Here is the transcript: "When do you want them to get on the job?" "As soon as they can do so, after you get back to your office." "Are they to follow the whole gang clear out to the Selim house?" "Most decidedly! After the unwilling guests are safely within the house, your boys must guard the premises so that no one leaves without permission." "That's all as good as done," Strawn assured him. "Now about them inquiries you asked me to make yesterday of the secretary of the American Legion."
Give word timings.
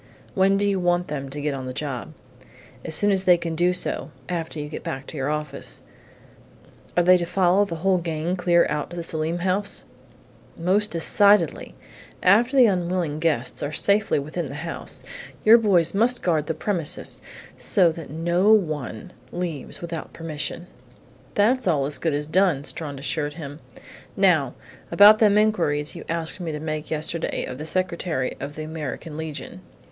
"When 0.33 0.57
do 0.57 0.65
you 0.65 0.79
want 0.79 1.09
them 1.09 1.29
to 1.29 1.39
get 1.39 1.53
on 1.53 1.67
the 1.67 1.73
job?" 1.75 2.15
"As 2.83 2.95
soon 2.95 3.11
as 3.11 3.25
they 3.25 3.37
can 3.37 3.55
do 3.55 3.71
so, 3.71 4.09
after 4.29 4.59
you 4.59 4.67
get 4.67 4.81
back 4.83 5.05
to 5.05 5.15
your 5.15 5.29
office." 5.29 5.83
"Are 6.97 7.03
they 7.03 7.17
to 7.19 7.25
follow 7.27 7.65
the 7.65 7.75
whole 7.85 7.99
gang 7.99 8.35
clear 8.35 8.65
out 8.67 8.89
to 8.89 8.95
the 8.95 9.03
Selim 9.03 9.37
house?" 9.45 9.83
"Most 10.57 10.89
decidedly! 10.89 11.75
After 12.23 12.57
the 12.57 12.65
unwilling 12.65 13.19
guests 13.19 13.61
are 13.61 13.71
safely 13.71 14.17
within 14.17 14.49
the 14.49 14.55
house, 14.65 15.03
your 15.45 15.59
boys 15.59 15.93
must 15.93 16.23
guard 16.23 16.47
the 16.47 16.55
premises 16.55 17.21
so 17.55 17.91
that 17.91 18.09
no 18.09 18.51
one 18.51 19.13
leaves 19.31 19.81
without 19.81 20.13
permission." 20.13 20.65
"That's 21.35 21.67
all 21.67 21.85
as 21.85 21.99
good 21.99 22.15
as 22.15 22.25
done," 22.25 22.63
Strawn 22.63 22.97
assured 22.97 23.33
him. 23.35 23.59
"Now 24.17 24.55
about 24.89 25.19
them 25.19 25.37
inquiries 25.37 25.93
you 25.93 26.05
asked 26.09 26.39
me 26.39 26.51
to 26.53 26.59
make 26.59 26.89
yesterday 26.89 27.45
of 27.45 27.59
the 27.59 27.67
secretary 27.67 28.35
of 28.39 28.55
the 28.55 28.63
American 28.63 29.15
Legion." 29.15 29.61